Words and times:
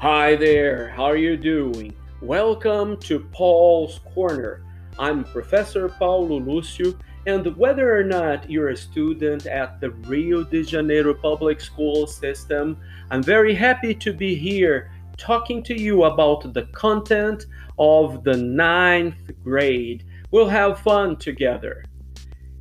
Hi 0.00 0.36
there, 0.36 0.90
how 0.90 1.06
are 1.06 1.16
you 1.16 1.36
doing? 1.36 1.92
Welcome 2.22 2.98
to 2.98 3.18
Paul's 3.32 3.98
Corner. 4.14 4.62
I'm 4.96 5.24
Professor 5.24 5.88
Paulo 5.88 6.38
Lúcio, 6.38 6.96
and 7.26 7.56
whether 7.56 7.98
or 7.98 8.04
not 8.04 8.48
you're 8.48 8.68
a 8.68 8.76
student 8.76 9.46
at 9.46 9.80
the 9.80 9.90
Rio 10.06 10.44
de 10.44 10.62
Janeiro 10.62 11.12
public 11.12 11.60
school 11.60 12.06
system, 12.06 12.76
I'm 13.10 13.24
very 13.24 13.56
happy 13.56 13.92
to 13.92 14.12
be 14.12 14.36
here 14.36 14.92
talking 15.16 15.64
to 15.64 15.74
you 15.74 16.04
about 16.04 16.54
the 16.54 16.66
content 16.66 17.46
of 17.76 18.22
the 18.22 18.36
ninth 18.36 19.32
grade. 19.42 20.04
We'll 20.30 20.48
have 20.48 20.78
fun 20.78 21.16
together. 21.16 21.82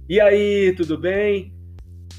E 0.10 0.20
aí, 0.20 0.76
tudo 0.76 0.98
bem? 1.00 1.54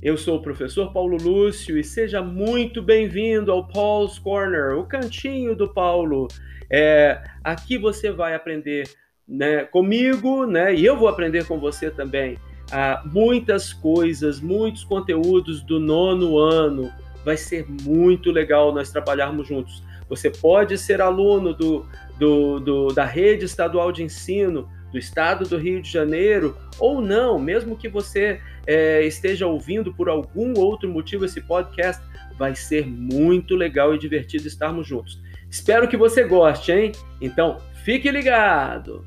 Eu 0.00 0.16
sou 0.16 0.36
o 0.36 0.42
professor 0.42 0.92
Paulo 0.92 1.16
Lúcio 1.16 1.76
e 1.76 1.82
seja 1.82 2.22
muito 2.22 2.80
bem-vindo 2.80 3.50
ao 3.50 3.66
Paul's 3.66 4.16
Corner, 4.16 4.78
o 4.78 4.84
cantinho 4.84 5.56
do 5.56 5.66
Paulo. 5.66 6.28
É, 6.70 7.20
aqui 7.42 7.76
você 7.76 8.12
vai 8.12 8.32
aprender 8.32 8.88
né, 9.26 9.64
comigo, 9.64 10.46
né, 10.46 10.72
e 10.72 10.86
eu 10.86 10.96
vou 10.96 11.08
aprender 11.08 11.46
com 11.46 11.58
você 11.58 11.90
também, 11.90 12.38
ah, 12.70 13.02
muitas 13.12 13.72
coisas, 13.72 14.40
muitos 14.40 14.84
conteúdos 14.84 15.62
do 15.62 15.80
nono 15.80 16.38
ano. 16.38 16.92
Vai 17.24 17.36
ser 17.36 17.66
muito 17.68 18.30
legal 18.30 18.72
nós 18.72 18.92
trabalharmos 18.92 19.48
juntos. 19.48 19.82
Você 20.08 20.30
pode 20.30 20.78
ser 20.78 21.02
aluno 21.02 21.52
do, 21.52 21.84
do, 22.16 22.60
do 22.60 22.86
da 22.88 23.04
rede 23.04 23.46
estadual 23.46 23.90
de 23.90 24.04
ensino 24.04 24.68
do 24.92 24.98
estado 24.98 25.44
do 25.44 25.58
Rio 25.58 25.82
de 25.82 25.90
Janeiro, 25.90 26.56
ou 26.78 27.00
não, 27.00 27.38
mesmo 27.38 27.76
que 27.76 27.88
você 27.88 28.40
é, 28.68 29.02
esteja 29.06 29.46
ouvindo 29.46 29.94
por 29.94 30.10
algum 30.10 30.52
outro 30.58 30.90
motivo 30.90 31.24
esse 31.24 31.40
podcast, 31.40 32.04
vai 32.36 32.54
ser 32.54 32.86
muito 32.86 33.56
legal 33.56 33.94
e 33.94 33.98
divertido 33.98 34.46
estarmos 34.46 34.86
juntos. 34.86 35.18
Espero 35.50 35.88
que 35.88 35.96
você 35.96 36.22
goste, 36.24 36.70
hein? 36.70 36.92
Então, 37.18 37.56
fique 37.82 38.10
ligado! 38.10 39.06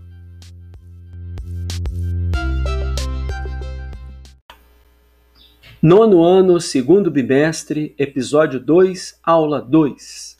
Nono 5.79 6.23
ano, 6.23 6.59
segundo 6.59 7.11
bimestre, 7.11 7.93
episódio 7.99 8.59
2, 8.59 9.19
aula 9.23 9.61
2. 9.61 10.37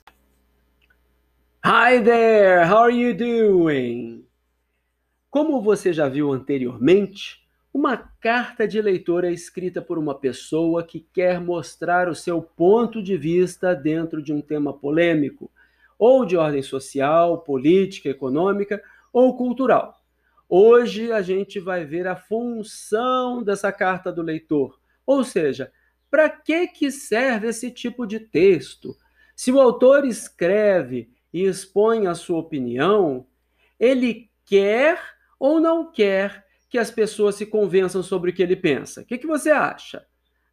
Hi 1.64 2.00
there, 2.04 2.68
how 2.68 2.86
are 2.86 2.96
you 2.96 3.16
doing? 3.16 4.26
Como 5.30 5.62
você 5.62 5.94
já 5.94 6.10
viu 6.10 6.32
anteriormente, 6.32 7.41
uma 7.74 7.98
carta 7.98 8.68
de 8.68 8.82
leitor 8.82 9.24
é 9.24 9.32
escrita 9.32 9.82
por 9.82 9.98
uma 9.98 10.14
pessoa 10.14 10.84
que 10.84 11.00
quer 11.14 11.40
mostrar 11.40 12.10
o 12.10 12.16
seu 12.16 12.42
ponto 12.42 13.02
de 13.02 13.16
vista 13.16 13.74
dentro 13.74 14.22
de 14.22 14.34
um 14.34 14.42
tema 14.42 14.74
polêmico, 14.74 15.50
ou 15.98 16.26
de 16.26 16.36
ordem 16.36 16.62
social, 16.62 17.40
política, 17.44 18.10
econômica 18.10 18.82
ou 19.14 19.38
cultural. 19.38 19.96
Hoje 20.50 21.14
a 21.14 21.22
gente 21.22 21.60
vai 21.60 21.86
ver 21.86 22.08
a 22.08 22.16
função 22.16 23.42
dessa 23.42 23.72
carta 23.72 24.12
do 24.12 24.22
leitor, 24.22 24.78
ou 25.06 25.24
seja, 25.24 25.72
para 26.10 26.30
que 26.30 26.68
que 26.68 26.92
serve 26.92 27.48
esse 27.48 27.72
tipo 27.72 28.06
de 28.06 28.20
texto? 28.20 28.98
Se 29.34 29.50
o 29.50 29.62
autor 29.62 30.04
escreve 30.04 31.10
e 31.34 31.46
expõe 31.46 32.06
a 32.06 32.16
sua 32.16 32.40
opinião, 32.40 33.26
ele 33.80 34.30
quer 34.46 35.00
ou 35.40 35.62
não 35.62 35.90
quer 35.90 36.46
que 36.72 36.78
as 36.78 36.90
pessoas 36.90 37.36
se 37.36 37.46
convençam 37.46 38.02
sobre 38.02 38.32
o 38.32 38.34
que 38.34 38.42
ele 38.42 38.56
pensa? 38.56 39.02
O 39.02 39.06
que, 39.06 39.18
que 39.18 39.28
você 39.28 39.52
acha? 39.52 40.06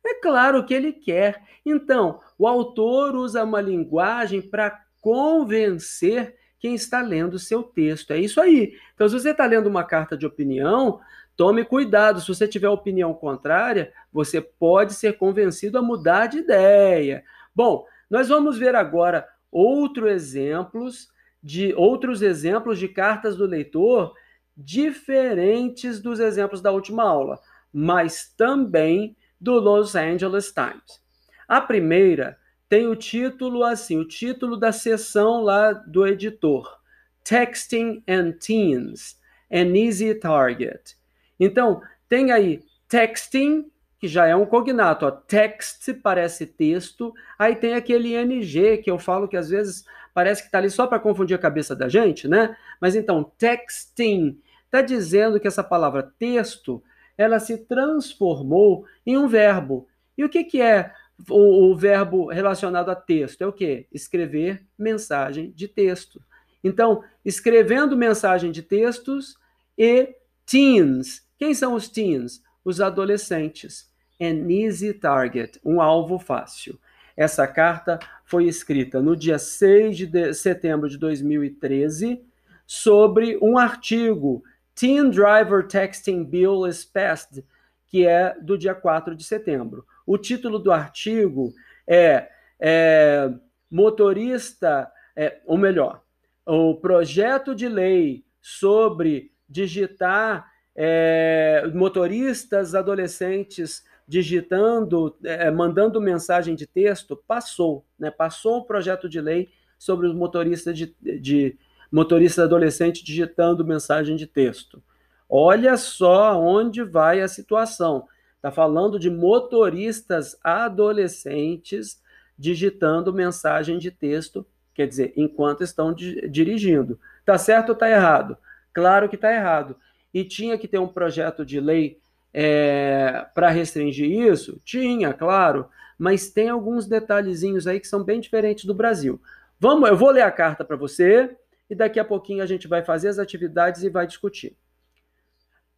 É 0.04 0.14
claro 0.14 0.66
que 0.66 0.74
ele 0.74 0.92
quer. 0.92 1.40
Então, 1.64 2.18
o 2.36 2.48
autor 2.48 3.14
usa 3.14 3.44
uma 3.44 3.60
linguagem 3.60 4.42
para 4.42 4.82
convencer 5.00 6.34
quem 6.58 6.74
está 6.74 7.00
lendo 7.00 7.38
seu 7.38 7.62
texto. 7.62 8.10
É 8.10 8.18
isso 8.18 8.40
aí. 8.40 8.72
Então, 8.94 9.08
se 9.08 9.14
você 9.14 9.30
está 9.30 9.46
lendo 9.46 9.68
uma 9.68 9.84
carta 9.84 10.16
de 10.16 10.26
opinião, 10.26 10.98
tome 11.36 11.64
cuidado. 11.64 12.20
Se 12.20 12.26
você 12.26 12.48
tiver 12.48 12.68
opinião 12.68 13.14
contrária, 13.14 13.92
você 14.12 14.40
pode 14.40 14.94
ser 14.94 15.18
convencido 15.18 15.78
a 15.78 15.82
mudar 15.82 16.26
de 16.26 16.38
ideia. 16.38 17.22
Bom, 17.54 17.86
nós 18.10 18.28
vamos 18.28 18.58
ver 18.58 18.74
agora 18.74 19.24
outros 19.52 20.10
exemplos 20.10 21.08
de 21.40 21.72
outros 21.74 22.22
exemplos 22.22 22.76
de 22.76 22.88
cartas 22.88 23.36
do 23.36 23.46
leitor 23.46 24.12
diferentes 24.58 26.00
dos 26.00 26.18
exemplos 26.18 26.60
da 26.60 26.72
última 26.72 27.04
aula, 27.04 27.38
mas 27.72 28.34
também 28.36 29.16
do 29.40 29.60
Los 29.60 29.94
Angeles 29.94 30.52
Times. 30.52 31.00
A 31.46 31.60
primeira 31.60 32.36
tem 32.68 32.88
o 32.88 32.96
título 32.96 33.62
assim, 33.62 33.98
o 33.98 34.04
título 34.04 34.56
da 34.56 34.72
seção 34.72 35.42
lá 35.42 35.72
do 35.72 36.04
editor, 36.04 36.78
Texting 37.22 38.02
and 38.08 38.32
Teens, 38.32 39.16
an 39.50 39.76
Easy 39.76 40.14
Target. 40.16 40.96
Então, 41.38 41.80
tem 42.08 42.32
aí 42.32 42.60
texting, 42.88 43.70
que 44.00 44.08
já 44.08 44.26
é 44.26 44.34
um 44.34 44.44
cognato, 44.44 45.06
ó, 45.06 45.10
text 45.10 45.92
parece 46.02 46.46
texto, 46.46 47.12
aí 47.38 47.54
tem 47.54 47.74
aquele 47.74 48.16
ing 48.16 48.78
que 48.82 48.90
eu 48.90 48.98
falo 48.98 49.28
que 49.28 49.36
às 49.36 49.48
vezes 49.50 49.84
parece 50.12 50.42
que 50.42 50.48
está 50.48 50.58
ali 50.58 50.70
só 50.70 50.86
para 50.86 50.98
confundir 50.98 51.36
a 51.36 51.40
cabeça 51.40 51.76
da 51.76 51.88
gente, 51.88 52.26
né? 52.26 52.56
Mas 52.80 52.96
então, 52.96 53.22
texting 53.38 54.40
está 54.68 54.82
dizendo 54.82 55.40
que 55.40 55.48
essa 55.48 55.64
palavra 55.64 56.02
texto 56.18 56.82
ela 57.16 57.40
se 57.40 57.58
transformou 57.58 58.86
em 59.04 59.16
um 59.16 59.26
verbo. 59.26 59.88
E 60.16 60.24
o 60.24 60.28
que, 60.28 60.44
que 60.44 60.62
é 60.62 60.92
o, 61.28 61.70
o 61.70 61.76
verbo 61.76 62.28
relacionado 62.28 62.90
a 62.90 62.94
texto? 62.94 63.42
É 63.42 63.46
o 63.46 63.52
que? 63.52 63.88
Escrever 63.92 64.64
mensagem 64.78 65.50
de 65.50 65.66
texto. 65.66 66.22
Então, 66.62 67.02
escrevendo 67.24 67.96
mensagem 67.96 68.52
de 68.52 68.62
textos 68.62 69.36
e 69.76 70.14
teens. 70.46 71.26
Quem 71.36 71.54
são 71.54 71.74
os 71.74 71.88
teens? 71.88 72.42
Os 72.64 72.80
adolescentes. 72.80 73.90
An 74.20 74.50
easy 74.50 74.92
target, 74.92 75.60
um 75.64 75.80
alvo 75.80 76.18
fácil. 76.18 76.78
Essa 77.16 77.46
carta 77.46 77.98
foi 78.24 78.46
escrita 78.46 79.00
no 79.00 79.16
dia 79.16 79.38
6 79.38 79.96
de 79.96 80.34
setembro 80.34 80.88
de 80.88 80.98
2013 80.98 82.22
sobre 82.66 83.38
um 83.40 83.56
artigo 83.56 84.42
Teen 84.78 85.10
Driver 85.10 85.66
Texting 85.66 86.24
Bill 86.24 86.64
is 86.64 86.84
Passed, 86.84 87.44
que 87.88 88.06
é 88.06 88.36
do 88.40 88.56
dia 88.56 88.76
4 88.76 89.12
de 89.16 89.24
setembro. 89.24 89.84
O 90.06 90.16
título 90.16 90.56
do 90.56 90.70
artigo 90.70 91.52
é, 91.84 92.28
é 92.60 93.28
Motorista, 93.68 94.88
é, 95.16 95.40
ou 95.44 95.58
melhor, 95.58 96.00
o 96.46 96.76
projeto 96.76 97.56
de 97.56 97.68
lei 97.68 98.24
sobre 98.40 99.32
digitar 99.48 100.48
é, 100.76 101.68
motoristas 101.74 102.72
adolescentes 102.72 103.84
digitando, 104.06 105.18
é, 105.24 105.50
mandando 105.50 106.00
mensagem 106.00 106.54
de 106.54 106.68
texto, 106.68 107.20
passou, 107.26 107.84
né? 107.98 108.12
Passou 108.12 108.58
o 108.58 108.64
projeto 108.64 109.08
de 109.08 109.20
lei 109.20 109.48
sobre 109.76 110.06
os 110.06 110.14
motoristas 110.14 110.78
de, 110.78 110.94
de 111.00 111.58
motorista 111.90 112.44
adolescente 112.44 113.04
digitando 113.04 113.64
mensagem 113.64 114.16
de 114.16 114.26
texto. 114.26 114.82
Olha 115.28 115.76
só 115.76 116.40
onde 116.40 116.82
vai 116.82 117.20
a 117.20 117.28
situação. 117.28 118.06
Está 118.36 118.50
falando 118.50 118.98
de 118.98 119.10
motoristas 119.10 120.38
adolescentes 120.42 122.00
digitando 122.38 123.12
mensagem 123.12 123.78
de 123.78 123.90
texto, 123.90 124.46
quer 124.72 124.86
dizer, 124.86 125.12
enquanto 125.16 125.64
estão 125.64 125.92
di 125.92 126.28
dirigindo. 126.28 126.98
Está 127.20 127.36
certo 127.36 127.70
ou 127.70 127.74
está 127.74 127.90
errado? 127.90 128.38
Claro 128.72 129.08
que 129.08 129.16
está 129.16 129.34
errado. 129.34 129.76
E 130.14 130.24
tinha 130.24 130.56
que 130.56 130.68
ter 130.68 130.78
um 130.78 130.86
projeto 130.88 131.44
de 131.44 131.58
lei 131.58 131.98
é, 132.32 133.26
para 133.34 133.50
restringir 133.50 134.08
isso? 134.08 134.60
Tinha, 134.64 135.12
claro, 135.12 135.68
mas 135.98 136.30
tem 136.30 136.48
alguns 136.48 136.86
detalhezinhos 136.86 137.66
aí 137.66 137.80
que 137.80 137.88
são 137.88 138.04
bem 138.04 138.20
diferentes 138.20 138.64
do 138.64 138.74
Brasil. 138.74 139.20
Vamos, 139.58 139.88
eu 139.88 139.96
vou 139.96 140.10
ler 140.10 140.22
a 140.22 140.30
carta 140.30 140.64
para 140.64 140.76
você 140.76 141.36
e 141.68 141.74
daqui 141.74 142.00
a 142.00 142.04
pouquinho 142.04 142.42
a 142.42 142.46
gente 142.46 142.66
vai 142.66 142.82
fazer 142.82 143.08
as 143.08 143.18
atividades 143.18 143.82
e 143.82 143.88
vai 143.88 144.06
discutir. 144.06 144.56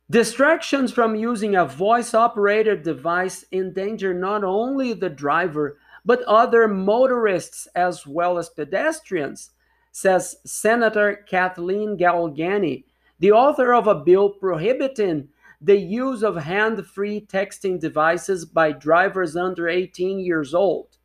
Distractions 0.08 0.90
from 0.90 1.14
using 1.14 1.54
a 1.54 1.64
voice 1.64 2.14
operated 2.14 2.82
device 2.82 3.44
endanger 3.52 4.12
not 4.12 4.42
only 4.42 4.92
the 4.92 5.08
driver, 5.08 5.78
but 6.04 6.22
other 6.22 6.66
motorists 6.66 7.68
as 7.74 8.06
well 8.06 8.36
as 8.36 8.48
pedestrians, 8.48 9.52
says 9.92 10.36
Senator 10.44 11.24
Kathleen 11.28 11.96
Galgani, 11.96 12.84
the 13.20 13.30
author 13.30 13.72
of 13.72 13.86
a 13.86 13.94
bill 13.94 14.30
prohibiting 14.30 15.28
the 15.60 15.76
use 15.76 16.22
of 16.22 16.36
hand 16.36 16.86
free 16.86 17.20
texting 17.20 17.78
devices 17.78 18.44
by 18.44 18.72
drivers 18.72 19.36
under 19.36 19.68
18 19.68 20.18
years 20.18 20.54
old. 20.54 20.96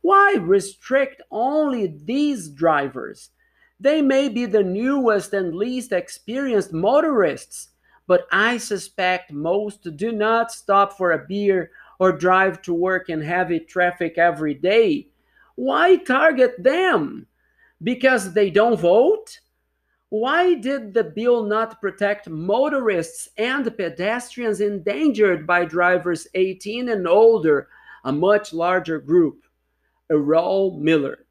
Why 0.00 0.36
restrict 0.40 1.22
only 1.30 1.86
these 1.86 2.48
drivers? 2.48 3.30
They 3.84 4.00
may 4.00 4.30
be 4.30 4.46
the 4.46 4.62
newest 4.62 5.34
and 5.34 5.54
least 5.54 5.92
experienced 5.92 6.72
motorists, 6.72 7.68
but 8.06 8.26
I 8.32 8.56
suspect 8.56 9.30
most 9.30 9.86
do 9.98 10.10
not 10.10 10.50
stop 10.50 10.96
for 10.96 11.12
a 11.12 11.26
beer 11.26 11.70
or 11.98 12.10
drive 12.10 12.62
to 12.62 12.72
work 12.72 13.10
in 13.10 13.20
heavy 13.20 13.60
traffic 13.60 14.16
every 14.16 14.54
day. 14.54 15.08
Why 15.56 15.96
target 15.96 16.62
them? 16.62 17.26
Because 17.82 18.32
they 18.32 18.48
don't 18.48 18.80
vote? 18.80 19.38
Why 20.08 20.54
did 20.54 20.94
the 20.94 21.04
bill 21.04 21.42
not 21.42 21.78
protect 21.82 22.26
motorists 22.26 23.28
and 23.36 23.66
pedestrians 23.76 24.62
endangered 24.62 25.46
by 25.46 25.66
drivers 25.66 26.26
18 26.32 26.88
and 26.88 27.06
older, 27.06 27.68
a 28.02 28.12
much 28.12 28.54
larger 28.54 28.98
group? 28.98 29.44
Errol 30.10 30.78
Miller. 30.80 31.23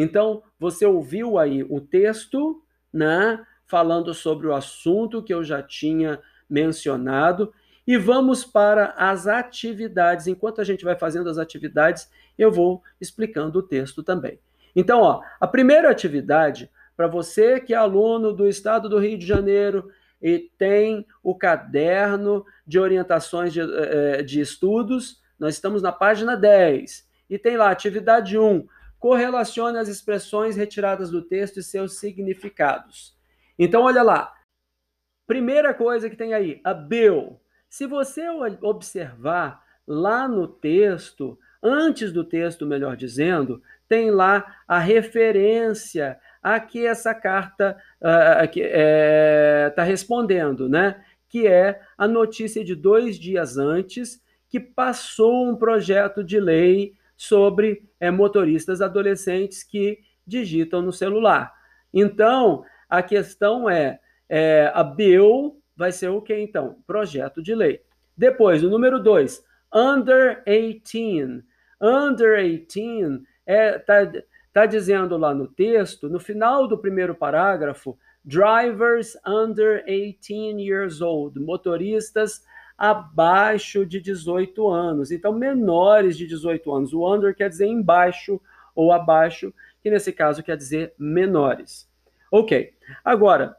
Então, 0.00 0.44
você 0.60 0.86
ouviu 0.86 1.38
aí 1.38 1.64
o 1.64 1.80
texto, 1.80 2.62
né, 2.92 3.44
falando 3.66 4.14
sobre 4.14 4.46
o 4.46 4.54
assunto 4.54 5.20
que 5.20 5.34
eu 5.34 5.42
já 5.42 5.60
tinha 5.60 6.20
mencionado, 6.48 7.52
e 7.84 7.98
vamos 7.98 8.44
para 8.44 8.94
as 8.96 9.26
atividades. 9.26 10.28
Enquanto 10.28 10.60
a 10.60 10.64
gente 10.64 10.84
vai 10.84 10.96
fazendo 10.96 11.28
as 11.28 11.36
atividades, 11.36 12.08
eu 12.38 12.52
vou 12.52 12.80
explicando 13.00 13.58
o 13.58 13.62
texto 13.62 14.04
também. 14.04 14.38
Então, 14.76 15.00
ó, 15.00 15.20
a 15.40 15.48
primeira 15.48 15.90
atividade 15.90 16.70
para 16.96 17.08
você 17.08 17.58
que 17.58 17.74
é 17.74 17.76
aluno 17.76 18.32
do 18.32 18.46
estado 18.46 18.88
do 18.88 19.00
Rio 19.00 19.18
de 19.18 19.26
Janeiro 19.26 19.90
e 20.22 20.48
tem 20.56 21.04
o 21.24 21.34
caderno 21.34 22.44
de 22.64 22.78
orientações 22.78 23.52
de, 23.52 23.60
eh, 23.60 24.22
de 24.22 24.40
estudos, 24.40 25.20
nós 25.38 25.54
estamos 25.54 25.82
na 25.82 25.90
página 25.90 26.36
10 26.36 27.08
e 27.28 27.36
tem 27.36 27.56
lá 27.56 27.70
atividade 27.70 28.38
1. 28.38 28.64
Correlacione 28.98 29.78
as 29.78 29.88
expressões 29.88 30.56
retiradas 30.56 31.10
do 31.10 31.22
texto 31.22 31.58
e 31.58 31.62
seus 31.62 31.98
significados. 31.98 33.16
Então, 33.58 33.82
olha 33.82 34.02
lá. 34.02 34.34
Primeira 35.26 35.74
coisa 35.74 36.08
que 36.08 36.16
tem 36.16 36.32
aí, 36.32 36.60
a 36.64 36.72
bill. 36.72 37.40
Se 37.68 37.86
você 37.86 38.26
observar 38.62 39.62
lá 39.86 40.26
no 40.26 40.48
texto, 40.48 41.38
antes 41.62 42.12
do 42.12 42.24
texto, 42.24 42.66
melhor 42.66 42.96
dizendo, 42.96 43.62
tem 43.86 44.10
lá 44.10 44.56
a 44.66 44.78
referência 44.78 46.18
a 46.42 46.58
que 46.60 46.86
essa 46.86 47.14
carta 47.14 47.76
está 47.96 48.44
uh, 48.44 48.50
é, 48.56 49.72
tá 49.74 49.82
respondendo, 49.82 50.68
né? 50.68 51.04
Que 51.28 51.46
é 51.46 51.80
a 51.96 52.08
notícia 52.08 52.64
de 52.64 52.74
dois 52.74 53.18
dias 53.18 53.58
antes 53.58 54.22
que 54.48 54.58
passou 54.58 55.46
um 55.46 55.56
projeto 55.56 56.24
de 56.24 56.40
lei 56.40 56.94
sobre 57.18 57.82
é, 58.00 58.10
motoristas 58.10 58.80
adolescentes 58.80 59.62
que 59.62 59.98
digitam 60.26 60.80
no 60.80 60.92
celular. 60.92 61.52
Então, 61.92 62.64
a 62.88 63.02
questão 63.02 63.68
é, 63.68 64.00
é 64.26 64.72
a 64.72 64.82
bill 64.82 65.60
vai 65.76 65.92
ser 65.92 66.08
o 66.08 66.22
que 66.22 66.34
então? 66.34 66.78
Projeto 66.86 67.42
de 67.42 67.54
lei. 67.54 67.82
Depois, 68.16 68.64
o 68.64 68.70
número 68.70 68.98
dois, 69.02 69.44
under 69.74 70.42
18. 70.46 71.44
Under 71.80 72.42
18 72.66 73.22
é, 73.46 73.78
tá, 73.78 74.10
Está 74.58 74.66
dizendo 74.66 75.16
lá 75.16 75.32
no 75.32 75.46
texto, 75.46 76.08
no 76.08 76.18
final 76.18 76.66
do 76.66 76.76
primeiro 76.76 77.14
parágrafo, 77.14 77.96
drivers 78.24 79.16
under 79.24 79.84
18 79.84 80.58
years 80.58 81.00
old, 81.00 81.38
motoristas 81.38 82.42
abaixo 82.78 83.84
de 83.84 84.00
18 84.00 84.68
anos. 84.68 85.10
Então, 85.10 85.32
menores 85.32 86.16
de 86.16 86.26
18 86.28 86.72
anos. 86.72 86.94
O 86.94 87.12
under 87.12 87.34
quer 87.34 87.48
dizer 87.48 87.66
embaixo 87.66 88.40
ou 88.74 88.92
abaixo, 88.92 89.52
que 89.82 89.90
nesse 89.90 90.12
caso 90.12 90.42
quer 90.42 90.56
dizer 90.56 90.94
menores. 90.96 91.90
Ok. 92.30 92.72
Agora, 93.04 93.56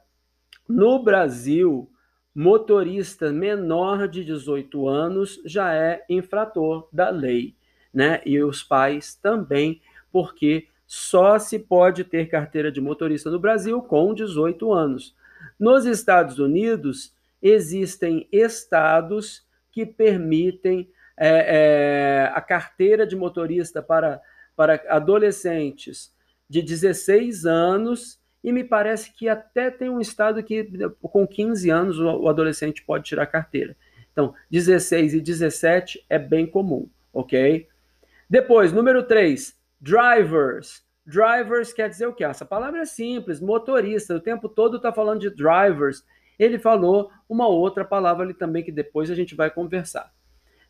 no 0.67 1.03
Brasil, 1.03 1.91
motorista 2.33 3.33
menor 3.33 4.07
de 4.07 4.23
18 4.23 4.87
anos 4.87 5.41
já 5.43 5.73
é 5.73 6.05
infrator 6.09 6.87
da 6.93 7.09
lei, 7.09 7.55
né? 7.93 8.21
E 8.25 8.41
os 8.41 8.63
pais 8.63 9.15
também, 9.15 9.81
porque 10.11 10.67
só 10.87 11.37
se 11.37 11.59
pode 11.59 12.03
ter 12.03 12.29
carteira 12.29 12.71
de 12.71 12.79
motorista 12.79 13.29
no 13.29 13.39
Brasil 13.39 13.81
com 13.81 14.13
18 14.13 14.71
anos. 14.71 15.15
Nos 15.59 15.85
Estados 15.85 16.39
Unidos, 16.39 17.13
existem 17.41 18.27
estados 18.31 19.47
que 19.71 19.85
permitem 19.85 20.89
é, 21.17 21.27
é, 21.27 22.31
a 22.33 22.41
carteira 22.41 23.05
de 23.05 23.15
motorista 23.15 23.81
para, 23.81 24.21
para 24.55 24.81
adolescentes 24.87 26.13
de 26.49 26.61
16 26.61 27.45
anos, 27.45 28.19
e 28.43 28.51
me 28.51 28.63
parece 28.63 29.13
que 29.13 29.27
até 29.27 29.69
tem 29.69 29.89
um 29.89 29.99
estado 29.99 30.41
que 30.41 30.67
com 31.01 31.27
15 31.27 31.69
anos 31.69 31.99
o, 31.99 32.21
o 32.21 32.29
adolescente 32.29 32.83
pode 32.83 33.03
tirar 33.03 33.25
carteira. 33.25 33.75
Então, 34.11 34.33
16 34.49 35.13
e 35.13 35.21
17 35.21 36.05
é 36.09 36.17
bem 36.17 36.47
comum, 36.47 36.89
ok? 37.13 37.67
Depois, 38.29 38.71
número 38.71 39.03
3, 39.03 39.59
Drivers. 39.79 40.83
Drivers 41.05 41.71
quer 41.71 41.89
dizer 41.89 42.07
o 42.07 42.13
quê? 42.13 42.23
Essa 42.23 42.45
palavra 42.45 42.81
é 42.81 42.85
simples, 42.85 43.39
motorista. 43.39 44.15
O 44.15 44.19
tempo 44.19 44.49
todo 44.49 44.77
está 44.77 44.91
falando 44.91 45.21
de 45.21 45.29
drivers. 45.29 46.03
Ele 46.39 46.57
falou 46.57 47.11
uma 47.27 47.47
outra 47.47 47.83
palavra 47.83 48.23
ali 48.23 48.33
também 48.33 48.63
que 48.63 48.71
depois 48.71 49.11
a 49.11 49.15
gente 49.15 49.35
vai 49.35 49.51
conversar. 49.51 50.11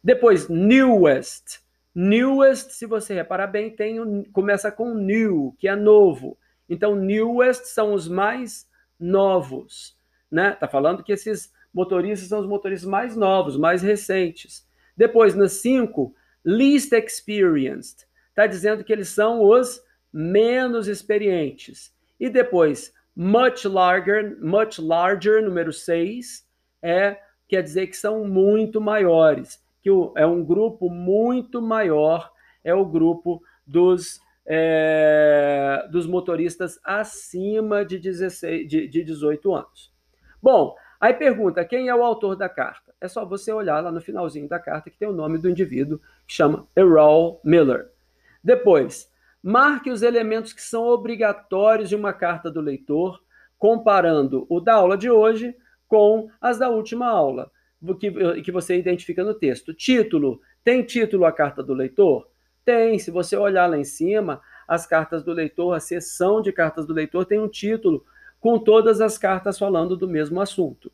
Depois, 0.03 0.49
newest. 0.49 1.61
Newest, 1.93 2.73
se 2.73 2.85
você 2.85 3.13
reparar 3.13 3.47
bem, 3.47 3.69
tem 3.69 4.23
começa 4.33 4.71
com 4.71 4.95
new, 4.95 5.55
que 5.59 5.67
é 5.67 5.75
novo. 5.75 6.37
Então, 6.67 6.95
newest 6.95 7.67
são 7.67 7.93
os 7.93 8.07
mais 8.07 8.67
novos, 8.99 9.95
né? 10.31 10.51
Tá 10.51 10.67
falando 10.67 11.03
que 11.03 11.11
esses 11.11 11.51
motoristas 11.73 12.27
são 12.27 12.39
os 12.39 12.47
motoristas 12.47 12.89
mais 12.89 13.15
novos, 13.15 13.57
mais 13.57 13.81
recentes. 13.81 14.67
Depois, 14.95 15.35
no 15.35 15.47
5, 15.47 16.13
least 16.43 16.93
experienced 16.93 18.07
está 18.29 18.47
dizendo 18.47 18.83
que 18.83 18.93
eles 18.93 19.09
são 19.09 19.43
os 19.43 19.81
menos 20.11 20.87
experientes. 20.87 21.93
E 22.19 22.29
depois, 22.29 22.93
much 23.19 23.65
larger, 23.65 24.37
much 24.39 24.79
larger, 24.79 25.43
número 25.43 25.73
6, 25.73 26.47
é, 26.81 27.17
quer 27.49 27.61
dizer 27.61 27.87
que 27.87 27.97
são 27.97 28.25
muito 28.25 28.79
maiores, 28.79 29.61
que 29.81 29.91
o, 29.91 30.13
é 30.15 30.25
um 30.25 30.41
grupo 30.41 30.89
muito 30.89 31.61
maior, 31.61 32.31
é 32.63 32.73
o 32.73 32.85
grupo 32.85 33.43
dos, 33.67 34.21
é, 34.45 35.85
dos 35.91 36.07
motoristas 36.07 36.79
acima 36.81 37.83
de, 37.83 37.99
16, 37.99 38.65
de, 38.69 38.87
de 38.87 39.03
18 39.03 39.53
anos. 39.53 39.93
Bom, 40.41 40.73
aí 40.97 41.13
pergunta, 41.13 41.65
quem 41.65 41.89
é 41.89 41.95
o 41.95 42.05
autor 42.05 42.37
da 42.37 42.47
carta? 42.47 42.93
É 43.01 43.09
só 43.09 43.25
você 43.25 43.51
olhar 43.51 43.83
lá 43.83 43.91
no 43.91 43.99
finalzinho 43.99 44.47
da 44.47 44.59
carta 44.59 44.89
que 44.89 44.97
tem 44.97 45.09
o 45.09 45.13
nome 45.13 45.37
do 45.37 45.49
indivíduo, 45.49 45.99
que 46.25 46.33
chama 46.33 46.65
Errol 46.73 47.41
Miller. 47.43 47.89
Depois, 48.41 49.08
marque 49.41 49.89
os 49.89 50.01
elementos 50.01 50.53
que 50.53 50.61
são 50.61 50.85
obrigatórios 50.87 51.89
de 51.89 51.95
uma 51.95 52.13
carta 52.13 52.49
do 52.51 52.61
leitor, 52.61 53.19
comparando 53.57 54.45
o 54.49 54.59
da 54.59 54.75
aula 54.75 54.97
de 54.97 55.09
hoje 55.09 55.55
com 55.87 56.29
as 56.39 56.59
da 56.59 56.69
última 56.69 57.07
aula, 57.07 57.51
que, 57.99 58.41
que 58.41 58.51
você 58.51 58.77
identifica 58.77 59.23
no 59.23 59.33
texto. 59.33 59.73
Título: 59.73 60.39
tem 60.63 60.83
título 60.83 61.25
a 61.25 61.31
carta 61.31 61.63
do 61.63 61.73
leitor? 61.73 62.29
Tem. 62.63 62.99
Se 62.99 63.09
você 63.09 63.35
olhar 63.35 63.67
lá 63.67 63.77
em 63.77 63.83
cima, 63.83 64.41
as 64.67 64.85
cartas 64.85 65.23
do 65.23 65.33
leitor, 65.33 65.75
a 65.75 65.79
seção 65.79 66.41
de 66.41 66.51
cartas 66.51 66.85
do 66.85 66.93
leitor 66.93 67.25
tem 67.25 67.39
um 67.39 67.47
título 67.47 68.05
com 68.39 68.59
todas 68.59 69.01
as 69.01 69.17
cartas 69.17 69.57
falando 69.57 69.97
do 69.97 70.07
mesmo 70.07 70.39
assunto. 70.39 70.91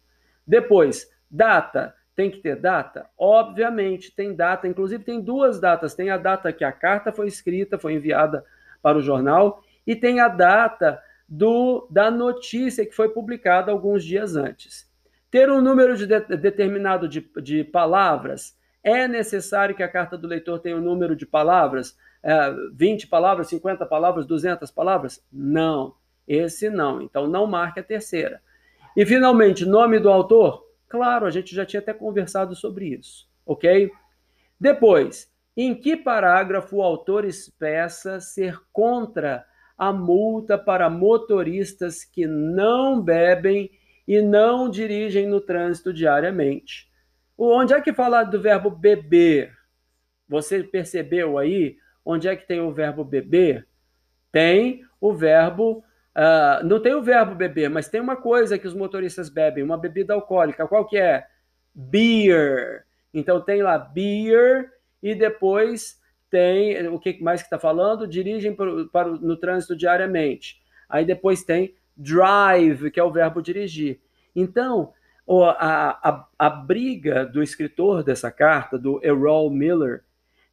Depois, 0.47 1.11
data. 1.29 1.93
Tem 2.15 2.31
que 2.31 2.39
ter 2.39 2.55
data? 2.55 3.09
Obviamente, 3.17 4.15
tem 4.15 4.33
data. 4.33 4.67
Inclusive, 4.67 5.03
tem 5.03 5.19
duas 5.19 5.59
datas. 5.59 5.93
Tem 5.93 6.09
a 6.09 6.17
data 6.17 6.53
que 6.53 6.63
a 6.63 6.71
carta 6.71 7.11
foi 7.11 7.27
escrita, 7.27 7.77
foi 7.77 7.93
enviada 7.93 8.45
para 8.81 8.97
o 8.97 9.01
jornal, 9.01 9.63
e 9.85 9.95
tem 9.95 10.19
a 10.19 10.27
data 10.27 11.01
do, 11.27 11.87
da 11.89 12.11
notícia 12.11 12.85
que 12.85 12.93
foi 12.93 13.09
publicada 13.09 13.71
alguns 13.71 14.03
dias 14.03 14.35
antes. 14.35 14.87
Ter 15.29 15.49
um 15.49 15.59
número 15.59 15.97
de, 15.97 16.05
de 16.05 16.37
determinado 16.37 17.07
de, 17.07 17.27
de, 17.41 17.63
palavras. 17.63 18.57
É 18.83 19.07
necessário 19.07 19.75
que 19.75 19.83
a 19.83 19.87
carta 19.89 20.17
do 20.17 20.27
leitor 20.27 20.59
tenha 20.59 20.77
um 20.77 20.81
número 20.81 21.15
de 21.15 21.25
palavras? 21.25 21.97
É, 22.23 22.53
20 22.73 23.07
palavras, 23.07 23.47
50 23.47 23.85
palavras, 23.85 24.25
200 24.25 24.69
palavras? 24.71 25.23
Não, 25.33 25.95
esse 26.27 26.69
não. 26.69 27.01
Então, 27.01 27.27
não 27.27 27.47
marque 27.47 27.79
a 27.79 27.83
terceira. 27.83 28.41
E, 28.95 29.05
finalmente, 29.05 29.65
nome 29.65 29.99
do 29.99 30.09
autor? 30.09 30.64
Claro, 30.87 31.25
a 31.25 31.31
gente 31.31 31.53
já 31.55 31.65
tinha 31.65 31.79
até 31.79 31.93
conversado 31.93 32.55
sobre 32.55 32.87
isso, 32.87 33.27
ok? 33.45 33.91
Depois, 34.59 35.31
em 35.57 35.73
que 35.73 35.95
parágrafo 35.95 36.77
o 36.77 36.81
autor 36.81 37.25
expressa 37.25 38.19
ser 38.19 38.59
contra 38.71 39.45
a 39.77 39.91
multa 39.91 40.57
para 40.57 40.89
motoristas 40.89 42.03
que 42.03 42.27
não 42.27 43.01
bebem 43.01 43.71
e 44.07 44.21
não 44.21 44.69
dirigem 44.69 45.27
no 45.27 45.41
trânsito 45.41 45.93
diariamente? 45.93 46.89
Onde 47.37 47.73
é 47.73 47.81
que 47.81 47.93
fala 47.93 48.23
do 48.23 48.41
verbo 48.41 48.69
beber? 48.69 49.53
Você 50.27 50.63
percebeu 50.63 51.37
aí 51.37 51.77
onde 52.03 52.27
é 52.27 52.35
que 52.35 52.47
tem 52.47 52.61
o 52.61 52.73
verbo 52.73 53.03
beber? 53.03 53.67
Tem 54.31 54.81
o 55.01 55.13
verbo 55.13 55.83
Uh, 56.15 56.65
não 56.65 56.79
tem 56.79 56.93
o 56.93 57.03
verbo 57.03 57.35
beber, 57.35 57.69
mas 57.69 57.89
tem 57.89 57.99
uma 57.99 58.15
coisa 58.15 58.57
que 58.57 58.67
os 58.67 58.73
motoristas 58.73 59.27
bebem, 59.27 59.63
uma 59.63 59.77
bebida 59.77 60.13
alcoólica. 60.13 60.67
Qual 60.67 60.85
que 60.85 60.97
é? 60.97 61.25
Beer. 61.73 62.85
Então 63.13 63.41
tem 63.41 63.61
lá 63.61 63.77
beer 63.77 64.71
e 65.03 65.13
depois 65.13 65.99
tem 66.29 66.87
o 66.87 66.97
que 66.99 67.21
mais 67.21 67.41
que 67.41 67.47
está 67.47 67.59
falando? 67.59 68.07
Dirigem 68.07 68.55
para, 68.55 68.85
para, 68.85 69.09
no 69.09 69.35
trânsito 69.35 69.75
diariamente. 69.75 70.61
Aí 70.87 71.05
depois 71.05 71.43
tem 71.43 71.75
drive, 71.95 72.91
que 72.91 72.99
é 72.99 73.03
o 73.03 73.11
verbo 73.11 73.41
dirigir. 73.41 73.99
Então, 74.35 74.93
a, 75.27 76.09
a, 76.09 76.27
a 76.37 76.49
briga 76.49 77.25
do 77.25 77.41
escritor 77.41 78.03
dessa 78.03 78.31
carta, 78.31 78.77
do 78.77 78.99
Errol 79.03 79.49
Miller, 79.49 80.03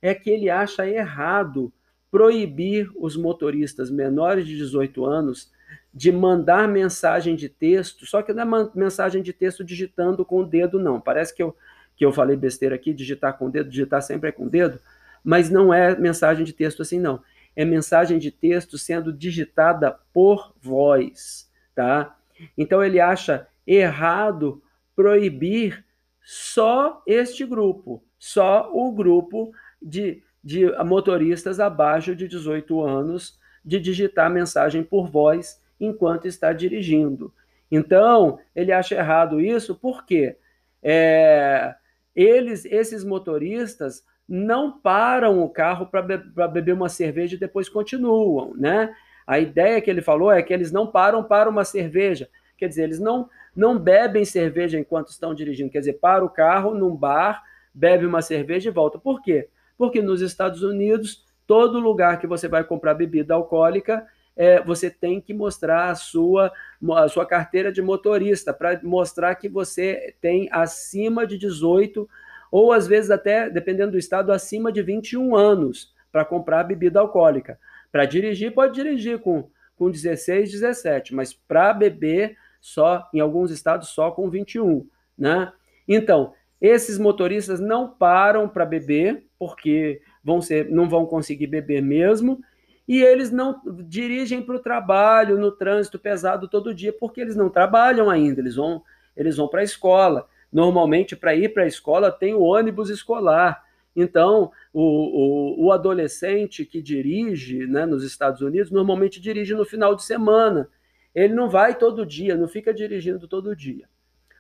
é 0.01 0.15
que 0.15 0.31
ele 0.31 0.49
acha 0.49 0.89
errado 0.89 1.73
proibir 2.13 2.91
os 2.95 3.17
motoristas 3.17 3.91
menores 3.91 4.47
de 4.47 4.55
18 4.55 5.07
anos 5.07 5.51
de 5.95 6.13
mandar 6.13 6.69
mensagem 6.69 7.35
de 7.35 7.49
texto, 7.49 8.05
só 8.05 8.21
que 8.21 8.35
não 8.35 8.43
é 8.59 8.71
mensagem 8.75 9.23
de 9.23 9.33
texto 9.33 9.65
digitando 9.65 10.23
com 10.23 10.41
o 10.41 10.45
dedo, 10.47 10.79
não. 10.79 11.01
Parece 11.01 11.35
que 11.35 11.43
eu, 11.43 11.57
que 11.97 12.05
eu 12.05 12.13
falei 12.13 12.37
besteira 12.37 12.75
aqui, 12.75 12.93
digitar 12.93 13.39
com 13.39 13.47
o 13.47 13.51
dedo, 13.51 13.71
digitar 13.71 14.03
sempre 14.03 14.29
é 14.29 14.33
com 14.33 14.45
o 14.45 14.51
dedo, 14.51 14.79
mas 15.25 15.49
não 15.49 15.73
é 15.73 15.97
mensagem 15.99 16.45
de 16.45 16.53
texto 16.53 16.83
assim, 16.83 17.01
não. 17.01 17.23
É 17.57 17.65
mensagem 17.65 18.19
de 18.19 18.31
texto 18.31 18.77
sendo 18.77 19.11
digitada 19.11 19.99
por 20.13 20.53
voz, 20.61 21.51
tá? 21.75 22.15
Então 22.59 22.85
ele 22.85 23.01
acha 23.01 23.49
errado 23.67 24.63
proibir 24.95 25.83
só 26.23 27.03
este 27.07 27.47
grupo, 27.47 28.05
só 28.19 28.71
o 28.71 28.93
grupo 28.93 29.51
de, 29.81 30.23
de 30.43 30.67
motoristas 30.85 31.61
abaixo 31.61 32.15
de 32.17 32.27
18 32.27 32.81
anos 32.83 33.39
de 33.65 33.79
digitar 33.79 34.31
mensagem 34.31 34.83
por 34.83 35.09
voz 35.09 35.61
enquanto 35.79 36.27
está 36.27 36.53
dirigindo. 36.53 37.33
Então, 37.71 38.39
ele 38.55 38.73
acha 38.73 38.95
errado 38.95 39.41
isso 39.41 39.75
porque 39.75 40.37
é, 40.83 41.75
eles, 42.15 42.65
esses 42.65 43.05
motoristas, 43.05 44.05
não 44.29 44.79
param 44.81 45.43
o 45.43 45.49
carro 45.49 45.87
para 45.87 46.03
be 46.03 46.19
beber 46.53 46.75
uma 46.75 46.89
cerveja 46.89 47.35
e 47.35 47.39
depois 47.39 47.69
continuam, 47.69 48.55
né? 48.57 48.95
A 49.27 49.39
ideia 49.39 49.81
que 49.81 49.91
ele 49.91 50.03
falou 50.03 50.33
é 50.33 50.43
que 50.43 50.53
eles 50.53 50.73
não 50.73 50.87
param 50.87 51.23
para 51.23 51.49
uma 51.49 51.65
cerveja. 51.65 52.29
Quer 52.57 52.69
dizer, 52.69 52.85
eles 52.85 52.99
não, 52.99 53.29
não 53.55 53.79
bebem 53.79 54.25
cerveja 54.25 54.79
enquanto 54.79 55.09
estão 55.09 55.35
dirigindo. 55.35 55.71
Quer 55.71 55.81
dizer, 55.81 55.95
para 55.95 56.25
o 56.25 56.31
carro 56.31 56.75
num 56.75 56.95
bar, 56.95 57.43
bebe 57.73 58.07
uma 58.07 58.23
cerveja 58.23 58.69
e 58.69 58.73
volta. 58.73 58.99
Por 58.99 59.23
quê? 59.23 59.49
Porque 59.83 60.01
nos 60.01 60.21
Estados 60.21 60.63
Unidos, 60.63 61.25
todo 61.45 61.81
lugar 61.81 62.21
que 62.21 62.27
você 62.29 62.47
vai 62.47 62.63
comprar 62.63 62.95
bebida 62.95 63.35
alcoólica, 63.35 64.07
é, 64.37 64.63
você 64.63 64.89
tem 64.89 65.21
que 65.21 65.35
mostrar 65.35 65.91
a 65.91 65.97
sua, 65.97 66.53
a 66.95 67.09
sua 67.09 67.27
carteira 67.27 67.73
de 67.73 67.83
motorista 67.83 68.55
para 68.55 68.81
mostrar 68.85 69.35
que 69.35 69.49
você 69.49 70.15
tem 70.21 70.49
acima 70.53 71.27
de 71.27 71.37
18 71.37 72.09
ou 72.49 72.73
às 72.73 72.87
vezes 72.87 73.11
até, 73.11 73.51
dependendo 73.51 73.91
do 73.91 73.99
estado, 73.99 74.31
acima 74.31 74.71
de 74.71 74.83
21 74.83 75.35
anos 75.35 75.93
para 76.13 76.25
comprar 76.25 76.63
bebida 76.63 77.01
alcoólica. 77.01 77.59
Para 77.91 78.05
dirigir, 78.05 78.55
pode 78.55 78.75
dirigir 78.75 79.19
com, 79.19 79.51
com 79.75 79.91
16, 79.91 80.49
17, 80.49 81.13
mas 81.13 81.35
para 81.35 81.73
beber, 81.73 82.37
só 82.61 83.11
em 83.13 83.19
alguns 83.19 83.51
estados 83.51 83.89
só 83.89 84.13
com 84.13 84.31
21, 84.31 84.87
né? 85.19 85.53
Então, 85.89 86.33
esses 86.63 86.97
motoristas 86.97 87.59
não 87.59 87.89
param 87.89 88.49
para 88.49 88.65
beber, 88.65 89.27
porque 89.37 90.01
vão 90.23 90.41
ser, 90.41 90.71
não 90.71 90.89
vão 90.89 91.05
conseguir 91.05 91.49
beber 91.49 91.83
mesmo, 91.83 92.41
e 92.87 93.03
eles 93.03 93.33
não 93.33 93.61
dirigem 93.89 94.41
para 94.41 94.55
o 94.55 94.61
trabalho 94.61 95.37
no 95.37 95.51
trânsito 95.51 95.99
pesado 95.99 96.47
todo 96.47 96.73
dia, 96.73 96.93
porque 96.93 97.21
eles 97.21 97.35
não 97.35 97.51
trabalham 97.51 98.09
ainda, 98.09 98.41
eles 98.41 98.55
vão, 98.55 98.81
eles 99.17 99.37
vão 99.37 99.49
para 99.49 99.61
a 99.61 99.65
escola. 99.65 100.29
Normalmente, 100.53 101.17
para 101.17 101.35
ir 101.35 101.53
para 101.53 101.65
a 101.65 101.67
escola, 101.67 102.13
tem 102.13 102.33
o 102.33 102.43
ônibus 102.43 102.91
escolar. 102.91 103.65
Então, 103.97 104.53
o, 104.73 104.83
o, 104.83 105.67
o 105.67 105.73
adolescente 105.73 106.65
que 106.65 106.81
dirige 106.81 107.67
né, 107.67 107.85
nos 107.87 108.05
Estados 108.05 108.41
Unidos 108.41 108.71
normalmente 108.71 109.21
dirige 109.21 109.53
no 109.55 109.65
final 109.65 109.97
de 109.97 110.05
semana. 110.05 110.69
Ele 111.13 111.35
não 111.35 111.51
vai 111.51 111.77
todo 111.77 112.07
dia, 112.07 112.37
não 112.37 112.47
fica 112.47 112.73
dirigindo 112.73 113.27
todo 113.27 113.57
dia. 113.57 113.89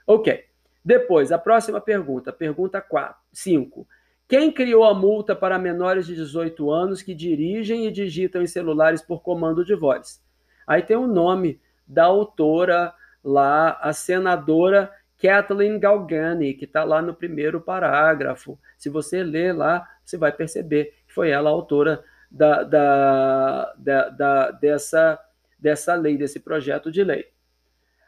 Ok. 0.06 0.51
Depois, 0.84 1.30
a 1.30 1.38
próxima 1.38 1.80
pergunta, 1.80 2.32
pergunta 2.32 2.84
5. 3.32 3.86
Quem 4.28 4.50
criou 4.50 4.84
a 4.84 4.94
multa 4.94 5.36
para 5.36 5.58
menores 5.58 6.06
de 6.06 6.14
18 6.14 6.70
anos 6.70 7.02
que 7.02 7.14
dirigem 7.14 7.86
e 7.86 7.92
digitam 7.92 8.42
em 8.42 8.46
celulares 8.46 9.02
por 9.02 9.22
comando 9.22 9.64
de 9.64 9.74
voz? 9.74 10.22
Aí 10.66 10.82
tem 10.82 10.96
o 10.96 11.06
nome 11.06 11.60
da 11.86 12.04
autora 12.04 12.94
lá, 13.22 13.78
a 13.80 13.92
senadora 13.92 14.90
Kathleen 15.18 15.78
Galgani, 15.78 16.54
que 16.54 16.64
está 16.64 16.82
lá 16.82 17.00
no 17.00 17.14
primeiro 17.14 17.60
parágrafo. 17.60 18.58
Se 18.76 18.88
você 18.88 19.22
ler 19.22 19.54
lá, 19.54 19.86
você 20.04 20.16
vai 20.16 20.32
perceber 20.32 20.94
que 21.06 21.14
foi 21.14 21.30
ela 21.30 21.48
a 21.48 21.52
autora 21.52 22.02
da, 22.30 22.64
da, 22.64 23.74
da, 23.76 24.08
da 24.08 24.50
dessa, 24.50 25.20
dessa 25.58 25.94
lei, 25.94 26.16
desse 26.16 26.40
projeto 26.40 26.90
de 26.90 27.04
lei. 27.04 27.30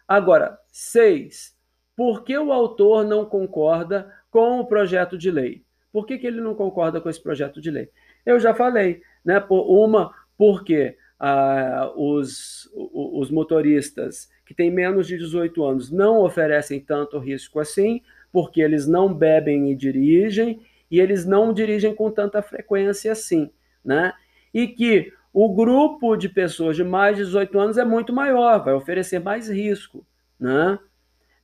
Agora, 0.09 0.59
seis, 0.73 1.54
por 1.97 2.25
que 2.25 2.37
o 2.37 2.53
autor 2.53 3.05
não 3.05 3.25
concorda 3.25 4.13
com 4.31 4.61
o 4.61 4.67
projeto 4.67 5.17
de 5.17 5.31
lei? 5.31 5.65
Por 5.93 6.07
que, 6.07 6.19
que 6.19 6.27
ele 6.27 6.41
não 6.41 6.55
concorda 6.55 7.01
com 7.01 7.09
esse 7.09 7.23
projeto 7.23 7.61
de 7.61 7.71
lei? 7.71 7.89
Eu 8.27 8.41
já 8.41 8.53
falei, 8.53 9.01
né? 9.25 9.39
Por 9.39 9.63
uma, 9.63 10.13
porque 10.37 10.97
ah, 11.19 11.93
os, 11.97 12.69
os 12.75 13.31
motoristas 13.31 14.29
que 14.45 14.55
têm 14.55 14.71
menos 14.71 15.07
de 15.07 15.17
18 15.17 15.65
anos 15.65 15.91
não 15.91 16.21
oferecem 16.21 16.81
tanto 16.81 17.19
risco 17.19 17.61
assim, 17.61 18.03
porque 18.33 18.61
eles 18.61 18.87
não 18.87 19.15
bebem 19.15 19.71
e 19.71 19.77
dirigem, 19.77 20.61
e 20.91 21.01
eles 21.01 21.25
não 21.25 21.53
dirigem 21.53 21.95
com 21.95 22.11
tanta 22.11 22.43
frequência 22.43 23.13
assim, 23.13 23.51
né? 23.85 24.13
E 24.53 24.67
que 24.67 25.13
o 25.33 25.55
grupo 25.55 26.17
de 26.17 26.29
pessoas 26.29 26.77
de 26.77 26.85
mais 26.85 27.17
de 27.17 27.25
18 27.25 27.59
anos 27.59 27.79
é 27.79 27.85
muito 27.85 28.13
maior, 28.13 28.65
vai 28.65 28.75
oferecer 28.75 29.19
mais 29.19 29.49
risco, 29.49 30.07
né? 30.39 30.79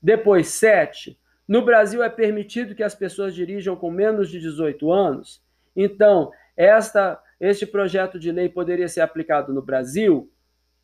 Depois, 0.03 0.49
sete. 0.49 1.19
No 1.47 1.63
Brasil 1.65 2.03
é 2.03 2.09
permitido 2.09 2.75
que 2.75 2.83
as 2.83 2.95
pessoas 2.95 3.35
dirijam 3.35 3.75
com 3.75 3.91
menos 3.91 4.31
de 4.31 4.39
18 4.39 4.91
anos? 4.93 5.43
Então, 5.75 6.31
esta, 6.57 7.21
este 7.41 7.67
projeto 7.67 8.19
de 8.19 8.31
lei 8.31 8.49
poderia 8.49 8.89
ser 8.89 9.01
aplicado 9.01 9.53
no 9.53 9.61
Brasil? 9.63 10.31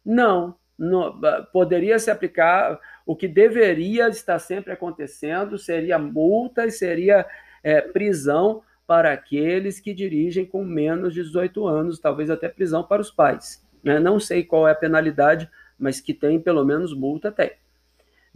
Não, 0.04 0.56
não, 0.78 1.20
poderia 1.52 1.98
se 1.98 2.10
aplicar. 2.10 2.78
O 3.06 3.14
que 3.14 3.28
deveria 3.28 4.08
estar 4.08 4.38
sempre 4.38 4.72
acontecendo 4.72 5.56
seria 5.56 5.98
multa 5.98 6.66
e 6.66 6.70
seria 6.70 7.24
é, 7.62 7.80
prisão 7.80 8.62
para 8.86 9.12
aqueles 9.12 9.80
que 9.80 9.92
dirigem 9.92 10.44
com 10.46 10.64
menos 10.64 11.12
de 11.12 11.22
18 11.22 11.66
anos, 11.66 11.98
talvez 11.98 12.30
até 12.30 12.48
prisão 12.48 12.84
para 12.84 13.02
os 13.02 13.10
pais. 13.10 13.64
Né? 13.82 13.98
Não 13.98 14.20
sei 14.20 14.44
qual 14.44 14.68
é 14.68 14.72
a 14.72 14.76
penalidade, 14.76 15.50
mas 15.78 16.00
que 16.00 16.14
tem 16.14 16.40
pelo 16.40 16.64
menos 16.64 16.94
multa, 16.94 17.32
tem. 17.32 17.50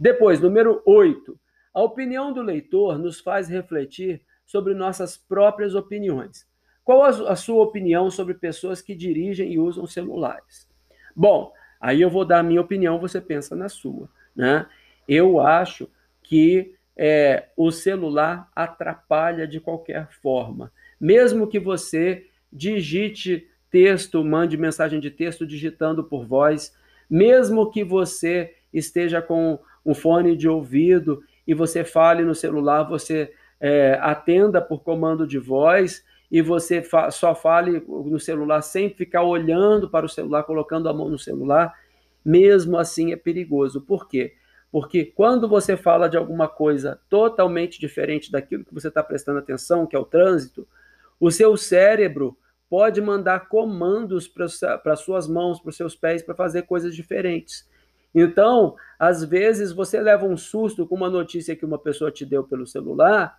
Depois, 0.01 0.39
número 0.39 0.81
8. 0.83 1.39
A 1.71 1.83
opinião 1.83 2.33
do 2.33 2.41
leitor 2.41 2.97
nos 2.97 3.19
faz 3.19 3.47
refletir 3.47 4.19
sobre 4.43 4.73
nossas 4.73 5.15
próprias 5.15 5.75
opiniões. 5.75 6.47
Qual 6.83 7.03
a 7.03 7.35
sua 7.35 7.61
opinião 7.61 8.09
sobre 8.09 8.33
pessoas 8.33 8.81
que 8.81 8.95
dirigem 8.95 9.53
e 9.53 9.59
usam 9.59 9.85
celulares? 9.85 10.67
Bom, 11.15 11.53
aí 11.79 12.01
eu 12.01 12.09
vou 12.09 12.25
dar 12.25 12.39
a 12.39 12.43
minha 12.43 12.61
opinião, 12.61 12.99
você 12.99 13.21
pensa 13.21 13.55
na 13.55 13.69
sua. 13.69 14.09
Né? 14.35 14.65
Eu 15.07 15.39
acho 15.39 15.87
que 16.23 16.73
é, 16.97 17.49
o 17.55 17.69
celular 17.69 18.49
atrapalha 18.55 19.47
de 19.47 19.59
qualquer 19.59 20.09
forma. 20.09 20.71
Mesmo 20.99 21.45
que 21.45 21.59
você 21.59 22.25
digite 22.51 23.47
texto, 23.69 24.25
mande 24.25 24.57
mensagem 24.57 24.99
de 24.99 25.11
texto 25.11 25.45
digitando 25.45 26.03
por 26.03 26.25
voz, 26.25 26.75
mesmo 27.07 27.69
que 27.69 27.83
você 27.83 28.55
esteja 28.73 29.21
com 29.21 29.59
um 29.85 29.93
fone 29.93 30.35
de 30.35 30.47
ouvido 30.47 31.23
e 31.47 31.53
você 31.53 31.83
fale 31.83 32.23
no 32.23 32.35
celular, 32.35 32.83
você 32.83 33.31
é, 33.59 33.97
atenda 34.01 34.61
por 34.61 34.83
comando 34.83 35.27
de 35.27 35.37
voz 35.37 36.03
e 36.31 36.41
você 36.41 36.81
fa 36.81 37.11
só 37.11 37.35
fale 37.35 37.83
no 37.87 38.19
celular 38.19 38.61
sem 38.61 38.89
ficar 38.89 39.23
olhando 39.23 39.89
para 39.89 40.05
o 40.05 40.09
celular, 40.09 40.43
colocando 40.43 40.87
a 40.87 40.93
mão 40.93 41.09
no 41.09 41.19
celular, 41.19 41.73
mesmo 42.23 42.77
assim 42.77 43.11
é 43.11 43.15
perigoso. 43.15 43.81
Por 43.81 44.07
quê? 44.07 44.33
Porque 44.71 45.03
quando 45.03 45.49
você 45.49 45.75
fala 45.75 46.07
de 46.07 46.15
alguma 46.15 46.47
coisa 46.47 47.01
totalmente 47.09 47.79
diferente 47.79 48.31
daquilo 48.31 48.63
que 48.63 48.73
você 48.73 48.87
está 48.87 49.03
prestando 49.03 49.39
atenção, 49.39 49.85
que 49.85 49.95
é 49.95 49.99
o 49.99 50.05
trânsito, 50.05 50.65
o 51.19 51.29
seu 51.29 51.57
cérebro 51.57 52.37
pode 52.69 53.01
mandar 53.01 53.49
comandos 53.49 54.29
para 54.29 54.95
suas 54.95 55.27
mãos, 55.27 55.59
para 55.59 55.69
os 55.69 55.75
seus 55.75 55.93
pés, 55.93 56.23
para 56.23 56.33
fazer 56.33 56.61
coisas 56.61 56.95
diferentes. 56.95 57.69
Então, 58.13 58.75
às 58.99 59.23
vezes 59.23 59.71
você 59.71 59.99
leva 59.99 60.25
um 60.25 60.37
susto 60.37 60.85
com 60.85 60.95
uma 60.95 61.09
notícia 61.09 61.55
que 61.55 61.65
uma 61.65 61.79
pessoa 61.79 62.11
te 62.11 62.25
deu 62.25 62.43
pelo 62.43 62.67
celular 62.67 63.37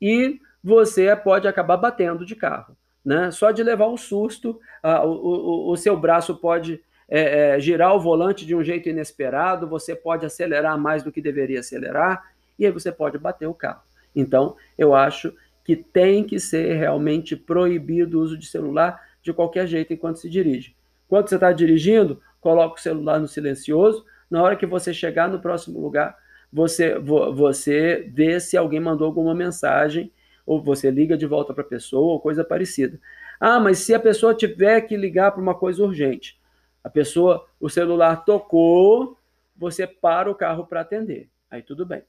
e 0.00 0.40
você 0.62 1.14
pode 1.16 1.46
acabar 1.48 1.76
batendo 1.76 2.24
de 2.24 2.34
carro. 2.34 2.76
Né? 3.04 3.30
Só 3.30 3.50
de 3.50 3.62
levar 3.62 3.88
um 3.88 3.96
susto, 3.96 4.60
o, 4.82 5.08
o, 5.08 5.72
o, 5.72 5.76
seu 5.76 5.96
braço 5.96 6.36
pode 6.36 6.82
é, 7.08 7.54
é, 7.54 7.60
girar 7.60 7.94
o 7.94 8.00
volante 8.00 8.44
de 8.44 8.54
um 8.54 8.62
jeito 8.62 8.88
inesperado, 8.88 9.66
você 9.66 9.96
pode 9.96 10.26
acelerar 10.26 10.78
mais 10.78 11.02
do 11.02 11.10
que 11.10 11.22
deveria 11.22 11.60
acelerar, 11.60 12.22
e 12.58 12.66
aí 12.66 12.72
você 12.72 12.92
pode 12.92 13.16
bater 13.16 13.46
o 13.46 13.54
carro. 13.54 13.82
Então, 14.14 14.54
eu 14.76 14.94
acho 14.94 15.32
que 15.64 15.76
tem 15.76 16.24
que 16.24 16.38
ser 16.38 16.76
realmente 16.76 17.36
proibido 17.36 18.18
o 18.18 18.22
uso 18.22 18.36
de 18.36 18.46
celular 18.46 19.00
de 19.22 19.32
qualquer 19.32 19.66
jeito 19.66 19.92
enquanto 19.92 20.18
se 20.18 20.28
dirige. 20.28 20.74
Quando 21.08 21.28
você 21.28 21.36
está 21.36 21.52
dirigindo, 21.52 22.20
coloca 22.40 22.76
o 22.76 22.80
celular 22.80 23.18
no 23.20 23.28
silencioso. 23.28 24.04
Na 24.30 24.42
hora 24.42 24.56
que 24.56 24.66
você 24.66 24.94
chegar 24.94 25.28
no 25.28 25.40
próximo 25.40 25.80
lugar, 25.80 26.16
você, 26.52 26.98
você 26.98 28.10
vê 28.12 28.40
se 28.40 28.56
alguém 28.56 28.80
mandou 28.80 29.06
alguma 29.06 29.34
mensagem, 29.34 30.12
ou 30.46 30.62
você 30.62 30.90
liga 30.90 31.16
de 31.16 31.26
volta 31.26 31.54
para 31.54 31.62
a 31.62 31.66
pessoa, 31.66 32.12
ou 32.12 32.20
coisa 32.20 32.44
parecida. 32.44 33.00
Ah, 33.38 33.60
mas 33.60 33.78
se 33.78 33.94
a 33.94 34.00
pessoa 34.00 34.34
tiver 34.34 34.80
que 34.82 34.96
ligar 34.96 35.32
para 35.32 35.40
uma 35.40 35.54
coisa 35.54 35.82
urgente, 35.82 36.40
a 36.82 36.90
pessoa, 36.90 37.46
o 37.60 37.68
celular 37.68 38.24
tocou, 38.24 39.16
você 39.56 39.86
para 39.86 40.30
o 40.30 40.34
carro 40.34 40.66
para 40.66 40.80
atender. 40.80 41.28
Aí 41.50 41.62
tudo 41.62 41.84
bem. 41.84 42.02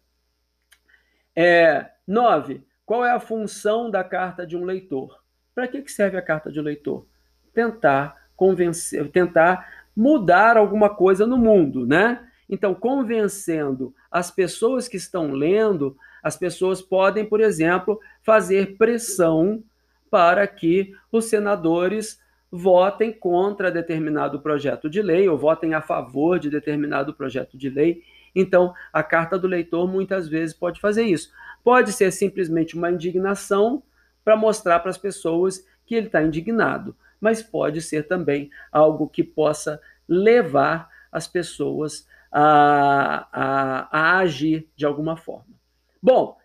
É, 1.35 1.91
nove, 2.07 2.65
qual 2.85 3.05
é 3.05 3.11
a 3.11 3.19
função 3.19 3.89
da 3.89 4.03
carta 4.03 4.45
de 4.45 4.57
um 4.57 4.63
leitor? 4.63 5.21
Para 5.53 5.67
que, 5.67 5.81
que 5.81 5.91
serve 5.91 6.17
a 6.17 6.21
carta 6.21 6.51
de 6.51 6.59
um 6.59 6.63
leitor? 6.63 7.05
Tentar 7.53 8.29
convencer, 8.35 9.07
tentar 9.09 9.80
mudar 9.95 10.57
alguma 10.57 10.89
coisa 10.89 11.25
no 11.25 11.37
mundo, 11.37 11.85
né? 11.85 12.27
Então, 12.49 12.73
convencendo 12.73 13.93
as 14.11 14.29
pessoas 14.29 14.87
que 14.87 14.97
estão 14.97 15.31
lendo, 15.31 15.95
as 16.21 16.35
pessoas 16.35 16.81
podem, 16.81 17.25
por 17.25 17.39
exemplo, 17.39 17.99
fazer 18.21 18.75
pressão 18.77 19.63
para 20.09 20.45
que 20.45 20.93
os 21.11 21.25
senadores 21.25 22.19
votem 22.51 23.13
contra 23.13 23.71
determinado 23.71 24.41
projeto 24.41 24.89
de 24.89 25.01
lei 25.01 25.29
ou 25.29 25.37
votem 25.37 25.73
a 25.73 25.81
favor 25.81 26.37
de 26.37 26.49
determinado 26.49 27.13
projeto 27.13 27.57
de 27.57 27.69
lei. 27.69 28.03
Então, 28.35 28.73
a 28.91 29.01
carta 29.01 29.39
do 29.39 29.47
leitor 29.47 29.87
muitas 29.87 30.27
vezes 30.27 30.53
pode 30.53 30.81
fazer 30.81 31.03
isso. 31.03 31.31
Pode 31.63 31.93
ser 31.93 32.11
simplesmente 32.11 32.75
uma 32.75 32.91
indignação 32.91 33.81
para 34.25 34.35
mostrar 34.35 34.79
para 34.79 34.91
as 34.91 34.97
pessoas 34.97 35.65
que 35.85 35.95
ele 35.95 36.07
está 36.07 36.21
indignado 36.21 36.95
mas 37.21 37.43
pode 37.43 37.81
ser 37.81 38.07
também 38.07 38.49
algo 38.71 39.07
que 39.07 39.23
possa 39.23 39.79
levar 40.07 40.89
as 41.11 41.27
pessoas 41.27 42.07
a, 42.31 43.27
a, 43.31 43.87
a 43.91 44.17
agir 44.19 44.67
de 44.75 44.85
alguma 44.85 45.15
forma. 45.15 45.53
Bom, 46.01 46.37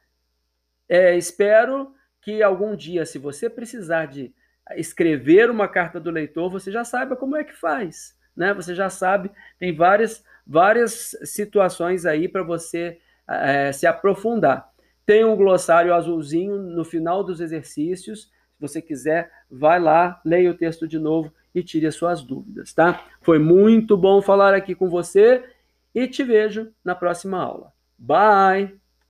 é, 0.88 1.16
espero 1.16 1.95
que 2.21 2.42
algum 2.42 2.76
dia, 2.76 3.06
se 3.06 3.18
você 3.18 3.49
precisar 3.49 4.06
de 4.06 4.35
escrever 4.76 5.49
uma 5.49 5.68
carta 5.68 5.99
do 5.99 6.11
leitor, 6.11 6.50
você 6.50 6.71
já 6.71 6.85
saiba 6.85 7.16
como 7.16 7.37
é 7.37 7.45
que 7.45 7.54
faz. 7.54 8.16
Né? 8.37 8.52
Você 8.52 8.75
já 8.75 8.90
sabe, 8.90 9.30
tem 9.59 9.75
várias, 9.75 10.25
várias 10.47 11.16
situações 11.25 12.04
aí 12.04 12.28
para 12.28 12.42
você 12.42 12.99
é, 13.28 13.73
se 13.73 13.87
aprofundar. 13.87 14.68
Tem 15.06 15.25
um 15.25 15.37
glossário 15.37 15.95
azulzinho 15.95 16.59
no 16.59 16.85
final 16.85 17.23
dos 17.23 17.40
exercícios 17.40 18.30
se 18.56 18.60
você 18.60 18.80
quiser, 18.80 19.30
vai 19.50 19.78
lá, 19.78 20.20
leia 20.25 20.50
o 20.50 20.54
texto 20.54 20.88
de 20.88 20.98
novo 20.98 21.32
e 21.54 21.62
tire 21.62 21.86
as 21.86 21.94
suas 21.94 22.22
dúvidas, 22.22 22.72
tá? 22.72 23.04
Foi 23.20 23.38
muito 23.38 23.96
bom 23.96 24.22
falar 24.22 24.54
aqui 24.54 24.75
com 24.75 24.88
você 24.88 25.44
e 25.94 26.08
te 26.08 26.25
vejo 26.25 26.72
na 26.82 26.94
próxima 26.94 27.38
aula. 27.38 27.72
Bye! 27.98 28.85